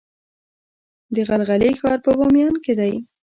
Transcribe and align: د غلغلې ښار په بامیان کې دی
د 1.15 1.15
غلغلې 1.27 1.71
ښار 1.79 1.97
په 2.05 2.11
بامیان 2.17 2.55
کې 2.63 2.73
دی 2.79 2.93